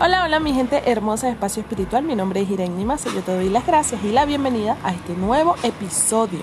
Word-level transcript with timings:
Hola, 0.00 0.22
hola 0.22 0.38
mi 0.38 0.54
gente 0.54 0.80
hermosa 0.88 1.26
de 1.26 1.32
Espacio 1.32 1.60
Espiritual, 1.60 2.04
mi 2.04 2.14
nombre 2.14 2.40
es 2.40 2.48
Irene 2.48 2.76
Nimasa, 2.76 3.12
yo 3.12 3.20
te 3.20 3.34
doy 3.34 3.48
las 3.48 3.66
gracias 3.66 4.04
y 4.04 4.12
la 4.12 4.26
bienvenida 4.26 4.76
a 4.84 4.92
este 4.92 5.14
nuevo 5.14 5.56
episodio. 5.64 6.38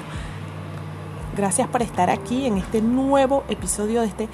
Gracias 1.38 1.65
por 1.70 1.81
estar 1.81 2.10
aquí 2.10 2.47
en 2.47 2.57
este 2.57 2.81
nuevo 2.81 3.46
episodio 3.47 4.02
de 4.02 4.07
este 4.07 4.28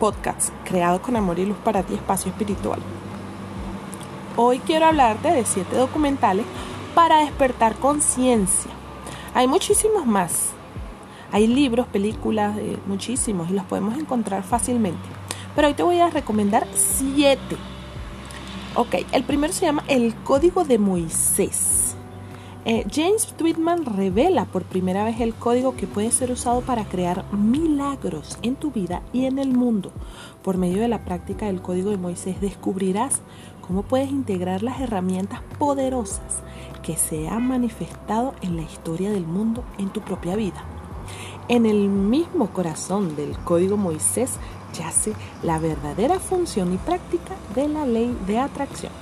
podcast 0.00 0.54
creado 0.64 1.02
con 1.02 1.16
amor 1.16 1.38
y 1.38 1.44
luz 1.44 1.58
para 1.58 1.82
ti, 1.82 1.92
Espacio 1.92 2.30
Espiritual. 2.30 2.80
Hoy 4.38 4.58
quiero 4.60 4.86
hablarte 4.86 5.30
de 5.30 5.44
siete 5.44 5.76
documentales 5.76 6.46
para 6.94 7.18
despertar 7.18 7.74
conciencia. 7.74 8.70
Hay 9.34 9.48
muchísimos 9.48 10.06
más. 10.06 10.48
Hay 11.30 11.46
libros, 11.46 11.86
películas, 11.88 12.56
eh, 12.56 12.78
muchísimos 12.86 13.50
y 13.50 13.52
los 13.52 13.66
podemos 13.66 13.98
encontrar 13.98 14.42
fácilmente. 14.44 15.10
Pero 15.54 15.68
hoy 15.68 15.74
te 15.74 15.82
voy 15.82 16.00
a 16.00 16.08
recomendar 16.08 16.66
siete 16.72 17.58
Ok, 18.74 18.94
el 19.12 19.22
primero 19.24 19.52
se 19.52 19.66
llama 19.66 19.84
El 19.86 20.14
Código 20.14 20.64
de 20.64 20.78
Moisés. 20.78 21.94
Eh, 22.64 22.86
James 22.90 23.26
Tweedman 23.36 23.84
revela 23.84 24.46
por 24.46 24.62
primera 24.62 25.04
vez 25.04 25.20
el 25.20 25.34
código 25.34 25.76
que 25.76 25.86
puede 25.86 26.10
ser 26.10 26.30
usado 26.30 26.62
para 26.62 26.86
crear 26.86 27.30
milagros 27.34 28.38
en 28.40 28.54
tu 28.54 28.70
vida 28.70 29.02
y 29.12 29.26
en 29.26 29.38
el 29.38 29.52
mundo. 29.52 29.92
Por 30.42 30.56
medio 30.56 30.80
de 30.80 30.88
la 30.88 31.04
práctica 31.04 31.46
del 31.46 31.60
código 31.60 31.90
de 31.90 31.98
Moisés 31.98 32.40
descubrirás 32.40 33.20
cómo 33.60 33.82
puedes 33.82 34.10
integrar 34.10 34.62
las 34.62 34.80
herramientas 34.80 35.42
poderosas 35.58 36.42
que 36.82 36.96
se 36.96 37.28
han 37.28 37.46
manifestado 37.46 38.32
en 38.40 38.56
la 38.56 38.62
historia 38.62 39.10
del 39.10 39.26
mundo 39.26 39.64
en 39.76 39.90
tu 39.90 40.00
propia 40.00 40.34
vida. 40.34 40.64
En 41.48 41.66
el 41.66 41.90
mismo 41.90 42.48
corazón 42.54 43.16
del 43.16 43.36
código 43.40 43.76
Moisés 43.76 44.38
yace 44.72 45.12
la 45.42 45.58
verdadera 45.58 46.18
función 46.18 46.72
y 46.72 46.78
práctica 46.78 47.34
de 47.54 47.68
la 47.68 47.86
ley 47.86 48.16
de 48.26 48.38
atracción. 48.38 48.92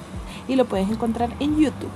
Y 0.49 0.57
lo 0.57 0.65
puedes 0.65 0.91
encontrar 0.91 1.31
en 1.41 1.57
YouTube. 1.59 1.91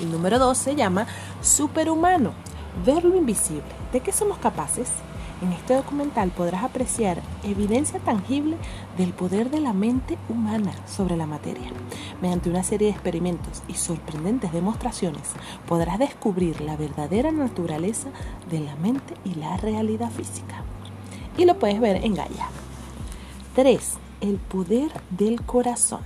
El 0.00 0.10
número 0.10 0.38
2 0.38 0.56
se 0.56 0.74
llama 0.74 1.06
Superhumano, 1.40 2.32
ver 2.84 3.04
lo 3.04 3.16
invisible. 3.16 3.62
¿De 3.92 4.00
qué 4.00 4.12
somos 4.12 4.38
capaces? 4.38 4.90
En 5.42 5.52
este 5.52 5.74
documental 5.74 6.30
podrás 6.30 6.64
apreciar 6.64 7.20
evidencia 7.44 8.00
tangible 8.00 8.56
del 8.96 9.12
poder 9.12 9.50
de 9.50 9.60
la 9.60 9.74
mente 9.74 10.16
humana 10.30 10.72
sobre 10.86 11.16
la 11.16 11.26
materia. 11.26 11.70
Mediante 12.22 12.48
una 12.48 12.62
serie 12.62 12.88
de 12.88 12.94
experimentos 12.94 13.62
y 13.68 13.74
sorprendentes 13.74 14.52
demostraciones 14.52 15.32
podrás 15.68 15.98
descubrir 15.98 16.62
la 16.62 16.76
verdadera 16.76 17.32
naturaleza 17.32 18.08
de 18.50 18.60
la 18.60 18.76
mente 18.76 19.14
y 19.24 19.34
la 19.34 19.58
realidad 19.58 20.10
física 20.10 20.64
y 21.36 21.44
lo 21.44 21.58
puedes 21.58 21.80
ver 21.80 22.04
en 22.04 22.14
Gaia. 22.14 22.48
3. 23.54 23.92
El 24.20 24.36
poder 24.36 24.90
del 25.10 25.42
corazón. 25.42 26.00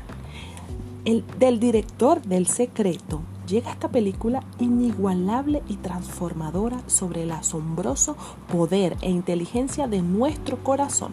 El, 1.04 1.24
del 1.38 1.60
director 1.60 2.22
del 2.22 2.46
secreto 2.46 3.22
llega 3.46 3.72
esta 3.72 3.88
película 3.88 4.44
inigualable 4.58 5.62
y 5.68 5.76
transformadora 5.76 6.80
sobre 6.86 7.24
el 7.24 7.32
asombroso 7.32 8.16
poder 8.52 8.96
e 9.00 9.10
inteligencia 9.10 9.88
de 9.88 10.02
nuestro 10.02 10.62
corazón. 10.62 11.12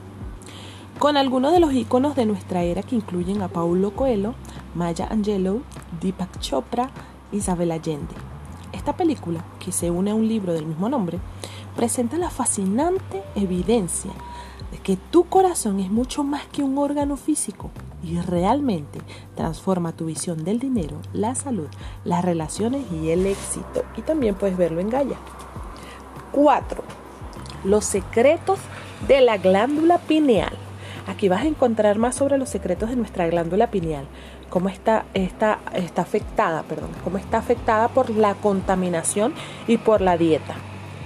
Con 0.99 1.15
algunos 1.15 1.51
de 1.51 1.59
los 1.59 1.73
iconos 1.73 2.15
de 2.15 2.25
nuestra 2.25 2.63
era 2.63 2.83
que 2.83 2.95
incluyen 2.95 3.41
a 3.41 3.47
Paulo 3.47 3.91
Coelho, 3.95 4.33
Maya 4.75 5.07
Angelou, 5.09 5.61
Deepak 6.01 6.39
Chopra, 6.39 6.89
Isabel 7.31 7.71
Allende. 7.71 8.15
Esta 8.73 8.97
película, 8.97 9.43
que 9.59 9.71
se 9.71 9.91
une 9.91 10.11
a 10.11 10.15
un 10.15 10.27
libro 10.27 10.53
del 10.53 10.65
mismo 10.65 10.89
nombre, 10.89 11.19
presenta 11.78 12.17
la 12.17 12.31
fascinante 12.31 13.22
evidencia 13.36 14.11
de 14.72 14.80
que 14.80 14.97
tu 14.97 15.25
corazón 15.25 15.80
es 15.80 15.92
mucho 15.92 16.23
más 16.23 16.45
que 16.47 16.64
un 16.64 16.78
órgano 16.80 17.16
físico 17.17 17.69
y 18.03 18.19
realmente 18.19 19.00
transforma 19.36 19.92
tu 19.92 20.08
visión 20.08 20.44
del 20.44 20.59
dinero, 20.59 20.97
la 21.14 21.36
salud, 21.36 21.68
las 22.03 22.25
relaciones 22.25 22.84
y 22.91 23.12
el 23.12 23.28
éxito. 23.28 23.85
Y 23.96 24.01
también 24.01 24.34
puedes 24.34 24.57
verlo 24.57 24.81
en 24.81 24.90
Gaia. 24.90 25.18
4. 26.31 26.84
Los 27.63 27.85
secretos 27.85 28.59
de 29.07 29.22
la 29.22 29.38
glándula 29.38 30.00
pineal. 30.00 30.53
Aquí 31.06 31.30
vas 31.30 31.44
a 31.44 31.47
encontrar 31.47 32.00
más 32.00 32.16
sobre 32.16 32.40
los 32.40 32.50
secretos 32.50 32.90
de 32.90 32.96
nuestra 32.96 33.28
glándula 33.28 33.69
pineal, 33.69 34.06
cómo 34.50 34.68
está, 34.68 35.06
está, 35.13 35.59
está 35.74 36.01
afectada, 36.01 36.63
perdón, 36.63 36.90
cómo 37.03 37.18
está 37.18 37.38
afectada 37.38 37.88
por 37.88 38.09
la 38.09 38.34
contaminación 38.34 39.34
y 39.68 39.78
por 39.78 40.01
la 40.01 40.18
dieta 40.18 40.56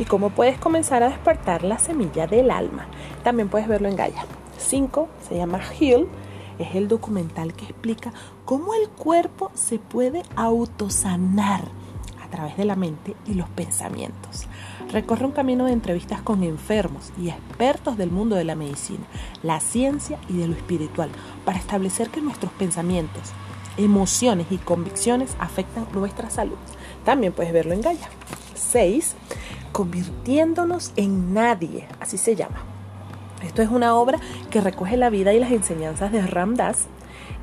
y 0.01 0.05
cómo 0.05 0.31
puedes 0.31 0.57
comenzar 0.57 1.03
a 1.03 1.09
despertar 1.09 1.63
la 1.63 1.77
semilla 1.77 2.25
del 2.25 2.49
alma. 2.49 2.87
También 3.23 3.49
puedes 3.49 3.67
verlo 3.67 3.87
en 3.87 3.95
Gaia. 3.95 4.25
5 4.57 5.07
se 5.29 5.37
llama 5.37 5.59
Heal. 5.59 6.07
Es 6.57 6.73
el 6.73 6.87
documental 6.87 7.53
que 7.53 7.65
explica 7.65 8.11
cómo 8.43 8.73
el 8.73 8.89
cuerpo 8.89 9.51
se 9.53 9.77
puede 9.77 10.23
autosanar 10.35 11.65
a 12.19 12.27
través 12.31 12.57
de 12.57 12.65
la 12.65 12.75
mente 12.75 13.15
y 13.27 13.35
los 13.35 13.47
pensamientos. 13.49 14.47
Recorre 14.91 15.25
un 15.25 15.33
camino 15.33 15.65
de 15.65 15.73
entrevistas 15.73 16.23
con 16.23 16.41
enfermos 16.41 17.13
y 17.21 17.29
expertos 17.29 17.95
del 17.95 18.09
mundo 18.09 18.35
de 18.35 18.43
la 18.43 18.55
medicina, 18.55 19.05
la 19.43 19.59
ciencia 19.59 20.17
y 20.27 20.37
de 20.37 20.47
lo 20.47 20.55
espiritual 20.55 21.11
para 21.45 21.59
establecer 21.59 22.09
que 22.09 22.21
nuestros 22.21 22.51
pensamientos, 22.53 23.33
emociones 23.77 24.47
y 24.49 24.57
convicciones 24.57 25.35
afectan 25.37 25.85
nuestra 25.93 26.31
salud. 26.31 26.57
También 27.05 27.33
puedes 27.33 27.53
verlo 27.53 27.73
en 27.73 27.81
Gaia. 27.81 28.09
6 28.55 29.15
convirtiéndonos 29.71 30.93
en 30.95 31.33
nadie, 31.33 31.87
así 31.99 32.17
se 32.17 32.35
llama. 32.35 32.63
Esto 33.43 33.61
es 33.61 33.69
una 33.69 33.95
obra 33.95 34.19
que 34.49 34.61
recoge 34.61 34.97
la 34.97 35.09
vida 35.09 35.33
y 35.33 35.39
las 35.39 35.51
enseñanzas 35.51 36.11
de 36.11 36.21
Ram 36.21 36.55
Dass 36.55 36.87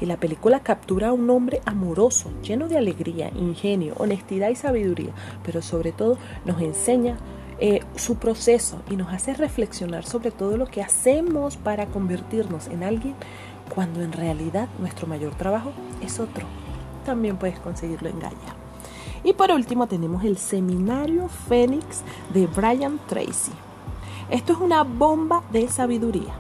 y 0.00 0.06
la 0.06 0.16
película 0.16 0.60
captura 0.60 1.08
a 1.08 1.12
un 1.12 1.28
hombre 1.30 1.60
amoroso, 1.64 2.30
lleno 2.42 2.68
de 2.68 2.78
alegría, 2.78 3.30
ingenio, 3.34 3.94
honestidad 3.98 4.50
y 4.50 4.54
sabiduría, 4.54 5.12
pero 5.44 5.60
sobre 5.60 5.92
todo 5.92 6.16
nos 6.44 6.60
enseña 6.60 7.16
eh, 7.58 7.80
su 7.96 8.16
proceso 8.16 8.80
y 8.88 8.94
nos 8.94 9.12
hace 9.12 9.34
reflexionar 9.34 10.04
sobre 10.04 10.30
todo 10.30 10.56
lo 10.56 10.66
que 10.66 10.82
hacemos 10.82 11.56
para 11.56 11.86
convertirnos 11.86 12.68
en 12.68 12.84
alguien 12.84 13.14
cuando 13.74 14.02
en 14.02 14.12
realidad 14.12 14.68
nuestro 14.78 15.08
mayor 15.08 15.34
trabajo 15.34 15.72
es 16.00 16.20
otro. 16.20 16.46
También 17.04 17.36
puedes 17.36 17.58
conseguirlo 17.58 18.08
en 18.08 18.20
Gaia. 18.20 18.67
Y 19.24 19.32
por 19.32 19.50
último 19.50 19.86
tenemos 19.86 20.24
el 20.24 20.38
Seminario 20.38 21.28
Fénix 21.28 22.02
de 22.32 22.46
Brian 22.46 22.98
Tracy. 23.08 23.52
Esto 24.30 24.52
es 24.52 24.58
una 24.58 24.84
bomba 24.84 25.42
de 25.52 25.68
sabiduría. 25.68 26.34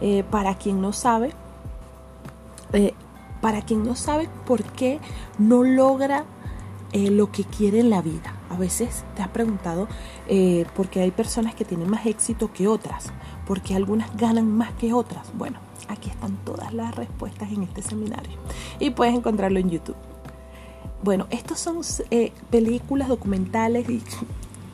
Eh, 0.00 0.24
para 0.30 0.56
quien 0.56 0.80
no 0.80 0.92
sabe, 0.92 1.32
eh, 2.72 2.92
para 3.40 3.62
quien 3.62 3.84
no 3.84 3.96
sabe 3.96 4.28
por 4.46 4.62
qué 4.62 5.00
no 5.38 5.64
logra 5.64 6.24
eh, 6.92 7.10
lo 7.10 7.32
que 7.32 7.44
quiere 7.44 7.80
en 7.80 7.90
la 7.90 8.02
vida. 8.02 8.34
A 8.50 8.56
veces 8.56 9.04
te 9.16 9.22
has 9.22 9.28
preguntado 9.28 9.88
por 10.76 10.88
qué 10.88 11.00
hay 11.00 11.10
personas 11.10 11.54
que 11.54 11.64
tienen 11.64 11.90
más 11.90 12.06
éxito 12.06 12.52
que 12.52 12.68
otras, 12.68 13.12
por 13.46 13.60
qué 13.60 13.74
algunas 13.74 14.16
ganan 14.16 14.50
más 14.50 14.72
que 14.74 14.92
otras. 14.92 15.26
Bueno, 15.34 15.58
aquí 15.88 16.10
están 16.10 16.36
todas 16.44 16.72
las 16.72 16.94
respuestas 16.94 17.50
en 17.50 17.64
este 17.64 17.82
seminario 17.82 18.36
y 18.78 18.90
puedes 18.90 19.14
encontrarlo 19.14 19.58
en 19.58 19.70
YouTube. 19.70 19.96
Bueno, 21.06 21.28
estos 21.30 21.60
son 21.60 21.82
eh, 22.10 22.32
películas 22.50 23.06
documentales 23.06 23.86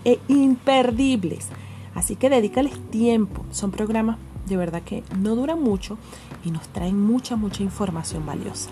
e 0.02 0.18
imperdibles. 0.28 1.48
Así 1.94 2.16
que 2.16 2.30
dedícales 2.30 2.72
tiempo. 2.88 3.44
Son 3.50 3.70
programas 3.70 4.16
de 4.46 4.56
verdad 4.56 4.80
que 4.80 5.04
no 5.18 5.36
duran 5.36 5.60
mucho 5.60 5.98
y 6.42 6.50
nos 6.50 6.66
traen 6.68 6.98
mucha, 6.98 7.36
mucha 7.36 7.62
información 7.62 8.24
valiosa. 8.24 8.70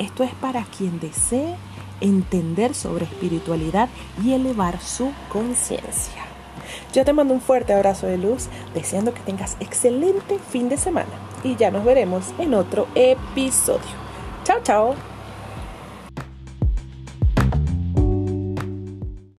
Esto 0.00 0.24
es 0.24 0.34
para 0.40 0.64
quien 0.64 0.98
desee 0.98 1.54
entender 2.00 2.74
sobre 2.74 3.04
espiritualidad 3.04 3.88
y 4.24 4.32
elevar 4.32 4.80
su 4.80 5.12
conciencia. 5.28 6.24
Yo 6.92 7.04
te 7.04 7.12
mando 7.12 7.32
un 7.32 7.40
fuerte 7.40 7.74
abrazo 7.74 8.08
de 8.08 8.18
luz, 8.18 8.48
deseando 8.74 9.14
que 9.14 9.20
tengas 9.20 9.56
excelente 9.60 10.40
fin 10.50 10.68
de 10.68 10.76
semana 10.76 11.12
y 11.44 11.54
ya 11.54 11.70
nos 11.70 11.84
veremos 11.84 12.34
en 12.40 12.54
otro 12.54 12.88
episodio. 12.96 13.86
Chao, 14.42 14.58
chao. 14.64 15.07